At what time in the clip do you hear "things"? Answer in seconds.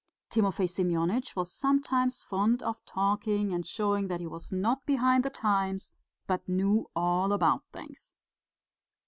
7.71-8.15